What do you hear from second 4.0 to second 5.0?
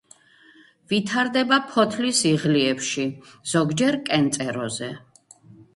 კენწეროზე.